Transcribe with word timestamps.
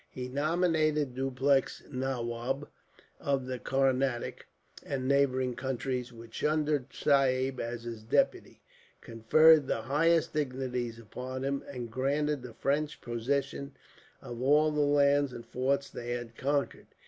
He 0.09 0.27
nominated 0.29 1.13
Dupleix 1.13 1.83
Nawab 1.91 2.67
of 3.19 3.45
the 3.45 3.59
Carnatic 3.59 4.47
and 4.83 5.07
neighbouring 5.07 5.53
countries, 5.53 6.11
with 6.11 6.31
Chunda 6.31 6.85
Sahib 6.91 7.59
as 7.59 7.83
his 7.83 8.01
deputy, 8.01 8.63
conferred 9.01 9.67
the 9.67 9.83
highest 9.83 10.33
dignities 10.33 10.97
upon 10.97 11.43
him, 11.43 11.63
and 11.67 11.91
granted 11.91 12.41
the 12.41 12.55
French 12.55 12.99
possession 12.99 13.77
of 14.23 14.41
all 14.41 14.71
the 14.71 14.79
lands 14.81 15.33
and 15.33 15.45
forts 15.45 15.87
they 15.91 16.13
had 16.13 16.35
conquered. 16.35 16.87